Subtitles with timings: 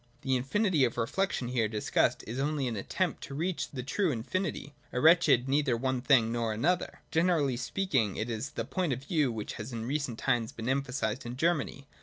[0.23, 4.73] The infinity of reflection here discussed is only an attempt "to reach the true infinity,
[4.91, 7.01] a wretched neither one thing nor another.
[7.11, 11.23] Generally speaking, it is the point of view which has in recent times been emphasised
[11.23, 11.85] in Germany.